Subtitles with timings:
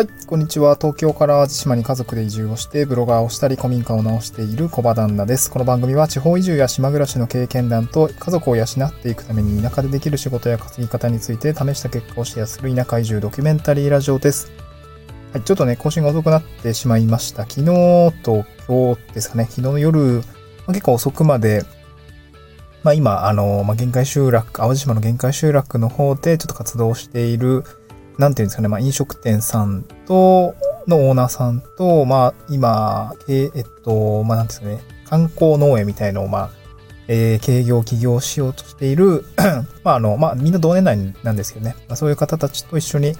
[0.00, 0.76] はい、こんにちは。
[0.76, 5.50] 東京から淡路島に家族で移住をして、ブロガーをしたり、古民家を直している小場旦那です。
[5.50, 14.50] この番組は地方移住や島暮らしの経験談と家族を養っていくために田舎でできる仕事や稼ぎ方について試した結果をシェアする田舎移住ドキュメンタリーラジオです。
[15.34, 17.42] はい、ちょっとね、更新が遅くなってしまいました。
[17.42, 17.66] 昨日
[18.22, 20.22] と今日ですかね、昨日の夜、ま
[20.68, 21.62] あ、結構遅くまで、
[22.84, 27.64] まあ今、あの、まあ、限界集落、淡路島の限界集落の方でちょっと活動している、
[28.20, 30.54] なんていうんですかね、まあ、飲食店さんと、
[30.86, 36.50] のオーナーさんと、まあ、今、えっと、まあ、なんですかね、観光農園みたいのを、まあ、
[37.08, 39.24] えー、経業、起業しようとしている
[39.82, 43.16] まあ、あの、まあ、みんな同年代なんですけどね、まあ、そういう方たちと一緒に、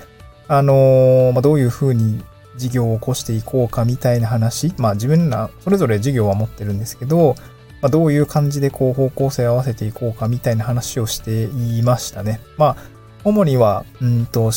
[0.48, 2.22] あのー、まあ、どういうふうに
[2.56, 7.36] 事業を起こしていこうかみたいな話、まあ、自分ら、それぞれ事業は持ってるんですけど、
[7.80, 12.41] まあ、どういう感じでこう方向性を合わせていこうかみたいな話をしていましたね。
[12.58, 12.77] まあ、
[13.24, 14.50] 主には、うんと、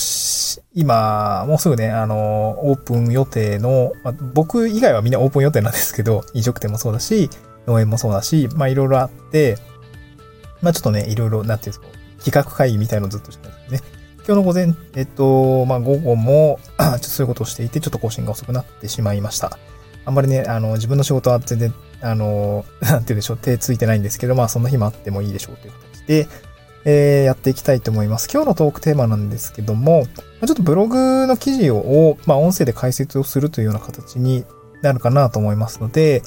[0.74, 7.30] 今、もうすぐね、あの、オープン予定の、まあ、僕以外はみんなオープン予定なんですけど、 飲食店もそうだし、
[7.68, 9.58] 農園もそうだし、まあいろいろあって、
[10.62, 11.88] まあちょっとね、いろいろ、なんていうんですか、
[12.24, 13.90] 企画会議みたいのをずっとしてたんですね。
[14.26, 19.58] 今日の午前、えっと、まあ午後も、 ちょっとそういうことをしていて、ちょっと更新が遅くなってしまいました。
[20.06, 26.28] あんまりね、あの、自分の仕事は全然、あの、 なんて言うんでしょう、手ついてないんですけど、まあそんな日もあってもいいでしょうという形で、
[26.86, 28.30] えー、やっていきたいと思います。
[28.31, 30.06] 今日のトークテーマなんですけども、
[30.45, 34.45] ちょっとブログの記事を、まあ、音声で解説をするというような形に
[34.81, 36.23] なるかなと思いますので、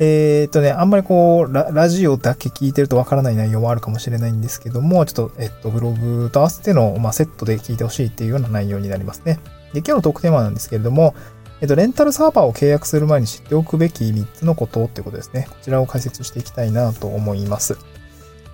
[0.00, 9.38] えー、っとね、あんまりこうラ、ラジオだけ聞いてるとわからない内容もあるかもしれないんですけども、ちょっと、えっと、ブログと合わせての、まあ、セットで聞いてほしいっていうような内容になりますね。
[9.72, 11.14] で、今日のトークテーマなんですけれども、
[11.60, 15.46] えっと、レンタルサーバーを契約する前に知っておくべき3つのことってことですね。
[15.48, 17.78] こちらを解説していきたいなと思います。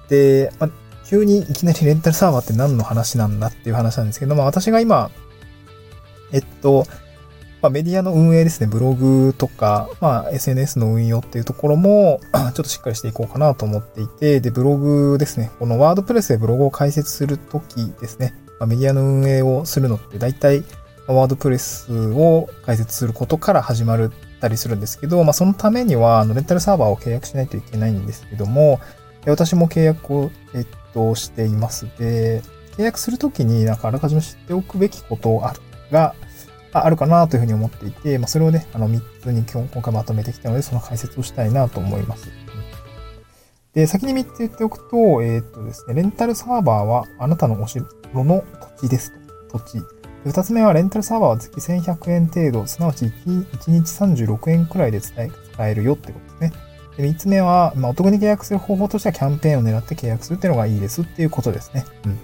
[0.09, 0.71] で、まあ、
[1.11, 5.11] 急にいきなりレンタルサーバーって何の話なんだっていう話なんですけど、まあ私が今、
[6.31, 6.87] えっと、
[7.61, 20.63] まあ、メディアの運営ですね、ブログとか、まあ SNS の運用っていうところも、 ちょっとしっかりしていこうかなと思っていて、で、ブログですね、このワードプレスでブログを開設するときですね、まあ、メディアの運営をするのって大体、
[21.09, 28.79] ワードプレスを開設することから始まるたりするんですけど、まあそのためには、あの、レンタルサーバーを契約しないといけないんですけども、
[29.27, 31.87] 私も契約を、えっとしています。
[31.99, 32.43] で、
[32.77, 35.39] 契約するときになんかあらかじめ知っておくべきこと
[35.91, 36.15] が
[36.73, 42.31] あるかなというふうに思っていて、まあ、それをね、あの3つに今回まとめてきたので、その解説をしたいなと思います。
[43.73, 47.85] で、先に3つ言っておくと、えー、っとですね、レンタルサーバーはあなたのお城
[48.15, 48.45] の
[48.77, 49.13] 土地です
[49.49, 49.59] と。
[49.59, 49.85] 土地。
[50.25, 56.70] 2つ目は、レンタルサーバーは月1100円程度、すなわち 1, 1日36円くらいで使えるよってことですね。
[56.97, 61.85] で、3つ目は、まあ、お得に契約する方法としてはキャンペーンを狙って契約するっていうのがいいですっていうことですね。
[62.05, 62.17] うん。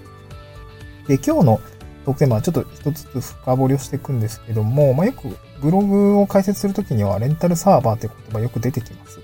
[1.07, 1.61] で、今日の
[2.05, 9.19] トークテーマはちょっと一つずつ深掘りをしていくんですけども、まあ、よくブログを解説するときにはレンタルサーバーって言葉よく出てきます。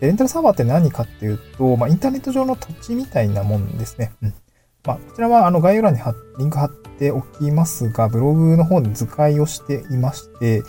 [0.00, 4.12] でレンタルサーバーって何かっていうと、まあ、インターネット上の土地みたいなもんですね。
[4.22, 4.34] うん。
[4.84, 6.00] まあ、こちらはあの概要欄に
[6.38, 10.62] リンク貼っておきますが、ブログの方で図解をしていまして、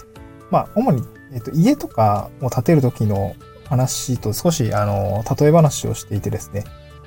[0.49, 1.03] まあ、主に、
[1.33, 3.35] えっと、家とかを建てるときの
[3.71, 6.65] 話と少し、あの、例え話をしていてですね。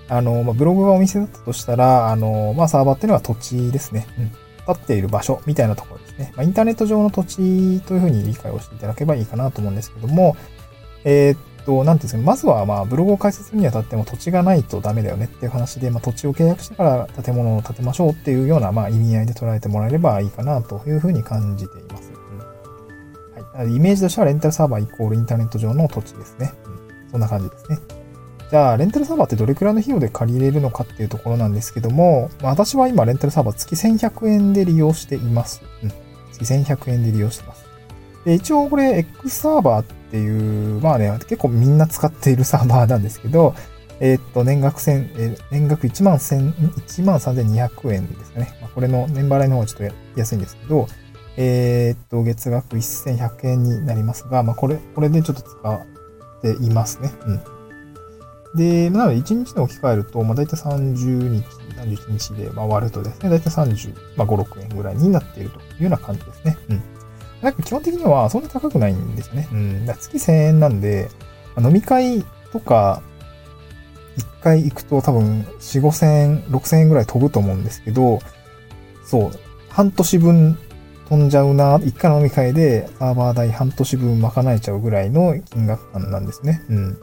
[0.09, 4.07] あの、まあ、ブログがお店だったとしたら、あの、まあ、サーバーっていうのは土地ですね。
[4.19, 4.25] うん。
[4.67, 6.33] 立っている場所みたいなところですね。
[6.37, 10.37] まあ、インターネット上の土地というふうに理解をしていただければいいかなと思うんですけども、
[11.05, 16.83] えー、っと、なんていうんですかまずは、まあ、ブログを開設するにあたっても土地がないとダメだよねっていう話で、まあ、土地を契約してか
[17.15, 22.14] ら建物を建てましょうっていうような、まあ、意味合いで捉えてもらえればいいかなというふうに感じています。
[23.63, 26.53] イメージとしてはレンタルサーバーイコールインターネット上の土地ですね。
[26.67, 26.75] うん
[27.15, 27.79] そんな感じですね。
[28.51, 35.63] じゃあ、レンタルサーバーってどれくらいの費用で借りれるのかっていうところなんですけども、私は今レンタルサーバー月1100円で利用しています。
[35.85, 35.93] うん。
[36.33, 37.65] 月1100円で利用してます。
[38.25, 43.55] で、一応これ X サーバーっていう、まあね、結構みんな使っているサーバーなんですけど、
[44.01, 48.59] えー、っと、年額千、えー、年額1万千、1万3200円ですね。
[48.61, 50.89] まあ、これの年払いの方がちょっと安いんですけど、
[51.37, 55.81] えー、っと、月額1100円になりますが、まあ、これ、これでちょっと使っ
[56.41, 57.13] ていますね。
[57.27, 57.41] うん。
[58.55, 61.45] で、なので1日で置き換えると、まあ、大体30日、
[61.77, 66.57] 31日で回るとですね、大体30、まあ、5、6円ぐらいになっているというような感じですね。
[66.71, 66.83] うん。
[67.43, 69.49] なんか基本的にはそんなに高くないんですよね。
[69.53, 69.87] うん。
[69.87, 71.11] だ月1000円なんで、
[71.59, 73.03] 飲み会とか、
[74.17, 78.21] 1回行くと多分4、5000円、6000円ぐらい飛ぶと思うんですけど、
[79.05, 79.31] そう、
[79.69, 80.59] 半年分
[81.09, 86.63] 飛んじゃうな、一回飲み会でサーバー代半年分賄えちゃうぐらいの金額感なんですね。
[86.69, 86.99] うん。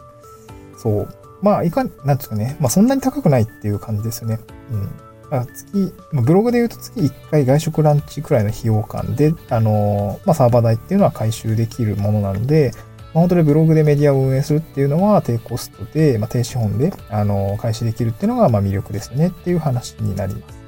[0.77, 1.15] そう。
[1.41, 2.57] まあ、いか、なんですかね。
[2.59, 4.39] まあ、そんなに高くないっていう感じですよね。
[4.71, 4.89] うん。
[5.29, 12.71] まあ、月、ブログで言うと月1回外食ランチくらいの費用感で、あの、まあ、サーバー代っていうのは回収できるものなので、
[13.13, 20.60] まあ、本当にブログでメディアを運営するっていうのは低コストで、まあ、低資本で、あの、開始できるっていうのが、まあ、魅力ですねっていう話になります。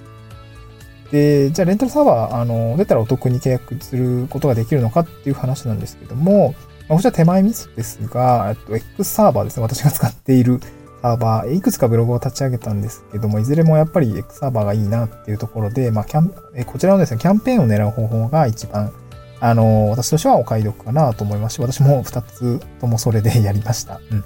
[1.14, 6.56] で、じゃあレンタルサーバー、あの、出たらお得に契約することができるのかっていう話なんですけども、
[6.90, 9.64] まあ、こちら手前ミスですが、えっと、X サーバーですね。
[9.64, 10.60] 私が使っている
[11.04, 18.92] サーバー、いくつかブログを立ち上げたんですけども、いずれもやっぱり X サーバーがいいなっていうところで、まあ、キャン、えこちらのですね、キャンペーンを狙う方法が一番、
[19.40, 24.02] あの、私としてはお買い得かなと思いますし、私も2つともそれでやりました。
[24.10, 24.24] うん。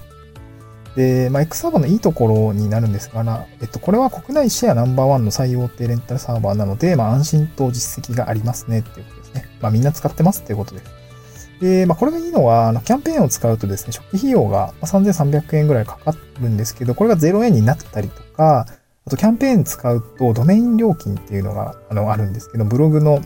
[0.97, 9.47] で、まあ、X サーバーのいいところになるんですが、えっと、これは国内シェアナンバーワンの採用ってレンタルサーバーなので、まあ、安心と実績がありますねっていうことですね。
[9.61, 11.51] まあ、みんな使ってますっていうことです。
[11.61, 18.65] で、まあ、これがいいのは、あの、キャンペーンを使うとですね、初期費用が3300円ぐらいかかるんですけど、これが0円になったりとか、
[19.05, 23.21] あと、キャンペーン使うと、ドメイン料金っていうのが、あの、あるんですけど、ブログの、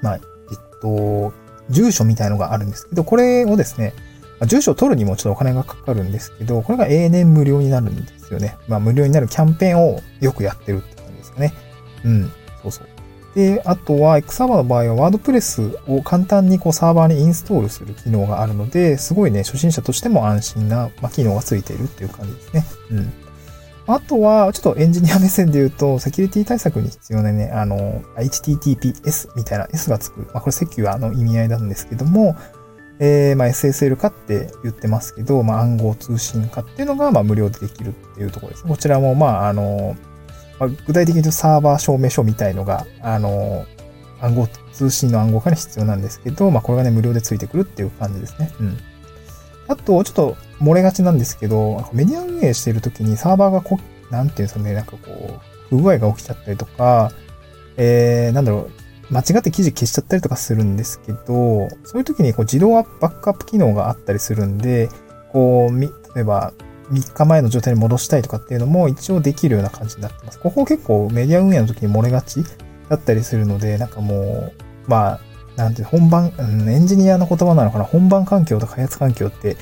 [0.00, 1.32] まあ、えっと、
[1.70, 3.94] 住所みたいのがあるんですけど、これをですね、
[4.40, 8.56] ま、住所を取るにもちょっとお金がかかるんですけど、これが永年無料になるんですよね。
[8.68, 11.52] まあ無料になるキャンペーンをよくやってるって感じですかね。
[12.04, 12.32] うん。
[12.62, 12.86] そうそう。
[13.34, 22.64] で、あとは X サーバーの場合はワードプレスを簡単にこうサーバーにインストールする機能があるので、すごいね、初心者としても安心な、まあ、機能がついているっていう感じですね。
[22.90, 23.12] うん。
[23.86, 30.20] あとは、ちょっとエンジニア目線で言うと、セキュリティ対策に必要なね、あの、HTTPS みたいな S がつく。
[30.20, 32.36] まあ、これセキュアの意味合いなんですけども、
[33.00, 38.64] えー、まあ、SSL 化って言ってますけど、まあ、暗号通信化っていうのが、まあ、無料でできるっていうところです。
[38.64, 39.96] こちらも、まあ、あの、
[40.58, 43.64] まあ、具体的に言うとサーバー証明書みたいのが、あの、
[44.20, 48.52] 暗号、通信の暗号化に必要なんですけど、まあ、これがね、無料でついてくるっていう感じですね。
[48.60, 48.76] うん。
[49.68, 53.78] あと、ちょっと漏れがちなんですけど、メディア運営しているときにサーバーがこ、
[54.10, 57.12] なんていうんですかね、なんかこう、不具合が起きちゃったりとか、
[57.76, 64.88] えー、なんだろう、間違って記事消しちゃったりとかするんですけど、そういう時にこう自動バックアップ機能があったりするんで、
[65.32, 65.88] こう、例
[66.22, 66.52] えば
[66.90, 70.38] 3日前の状態に戻したいとかっていうのも一応できるような感じになってます。
[70.38, 72.42] ここ結構メディア運営の時に漏れがち
[72.88, 74.52] だったりするので、なんかもう、
[74.86, 75.20] まあ、
[75.56, 77.84] なんて本番、うん、エンジニアの言葉なのかな？
[77.84, 79.56] 本番環境と開発環境って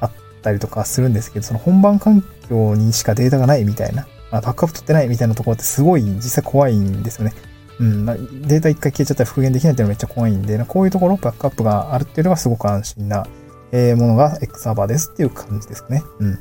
[0.00, 7.34] あったりとかするんですけど、その本番環境にしかデータがないみたいな、まあ、バックアップ取ってないみたいなところってすごい実際怖いんですよね。
[7.80, 13.26] うん、データ一回消えちゃったら復元できないっていうのがめっちゃ怖いんで、こういうところ、バックアップがあるっていうのがすごく安心な、
[13.72, 16.02] えものが X サーバーですっていう感じですかね。
[16.20, 16.38] うん。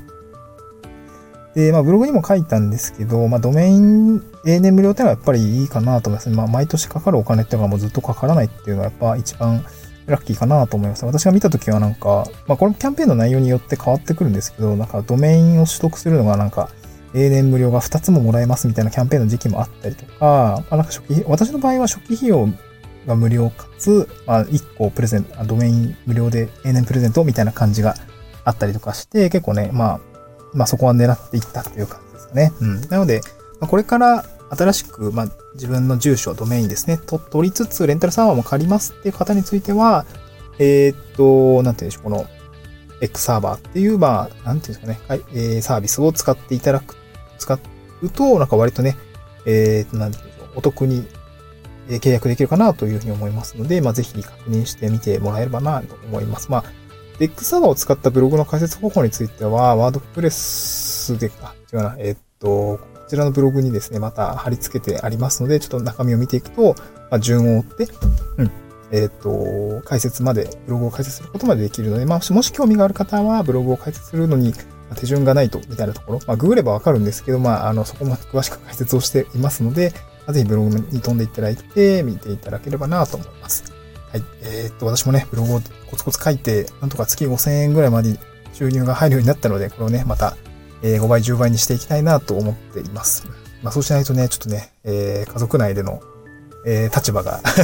[1.56, 6.30] で、まあ、ブログにも書いたんですけど、まあ、ドメイン永年無料っていうのはやっぱりいいかなと思います。
[6.30, 9.66] まあ、毎年かかるお金っていうのがもうずっとかからないっていうのはやっぱ一番
[10.06, 11.06] ラッキーかなと思います。
[11.06, 16.70] 私が見たときはなんか、まあ、これキャンペーンの内容によって変わってくるんですけど、なんかドメインを取得するのがなんか、
[17.14, 22.48] 永年無料が2つももらえますみたいなキャンペーンの時期もあったりとか、まあ、なんか初期、私の場合は初期費用
[23.08, 27.96] が無料かつ、まあ、1個プレゼント、ドメイン無料で永年プレゼントみたいな感じが
[28.44, 30.00] あったりとかして、結構ね、まあ、
[30.54, 32.52] まあそこは狙っていったっていう感じですかね。
[32.62, 32.82] うん。
[32.90, 33.22] なので、
[33.60, 40.06] まあ、これから新しく、まあ、自分の住所、ドメインですね、と取りつつ、レンタルサーバーも借りますっていう方については、
[40.60, 42.26] えー、っと、なんていうんでしょう、この
[43.02, 46.96] X サーバーっていう、まあ、なんていうんですかね、はい、えー、サービスを使っていただく
[47.42, 47.60] 使
[48.02, 48.96] うと、なんか割とね、
[49.46, 51.06] えー、なんていうの、お得に
[51.88, 56.52] 契約できるかなというふうに思いますので、まあ、ぜひ確認してみてもらえればなと思います。
[56.52, 56.64] まあ、
[57.20, 66.76] デックサーバーを使ったブログの解説方法については、ワードプレスで、あ、違うな、えー、っと、こちらのブログにですね、また貼り付けてありますので、ちょっと中身を見ていくと、
[67.10, 67.88] まあ、順を追って、
[68.38, 68.52] うん、
[68.92, 74.54] えっ、と、解説まで、ブログを解説することまでできるので、まあ、もし興味がある方は、ブログを解説するのに、
[74.96, 76.20] 手順がないと、みたいなところ。
[76.28, 79.94] まあ、ググればわかるんですけど、まあ、あの、そこまで詳しく解説をしていますので、
[80.30, 83.74] ぜひブログに飛んでいただいて、見ていただければなと思います。
[84.12, 84.24] はい。
[84.42, 88.18] えー、っと、私もね、ブログをコツコツ書いて、なんとか月5000円ぐらいまで
[88.54, 90.36] 収入が入るようになったので、これをね、また、
[90.84, 93.26] え、5倍、10倍にしていきたいなと思っています。
[93.64, 96.02] まあ、そうしないとね、ちょっとね、えー、家族内での
[96.66, 97.60] えー、立場が ち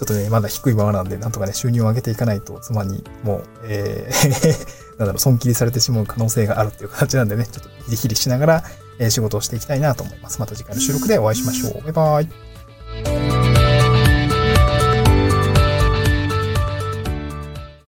[0.00, 8.64] ょっとね、まだ低いままなんで、なんとかね、収入を上げていかないと、妻にもう、えー なんだろう、損切りされてしまう可能性があるっていう形なんでね、ちょっとヒリヒリしながら、
[8.98, 10.38] えー、仕事をしていきたいなと思います。
[10.40, 11.82] また次回の収録でお会いしましょう。
[11.82, 12.49] バイバイ。